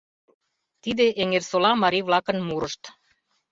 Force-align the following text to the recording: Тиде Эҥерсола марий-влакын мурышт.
Тиде 0.81 1.05
Эҥерсола 1.21 1.71
марий-влакын 1.83 2.37
мурышт. 2.47 2.81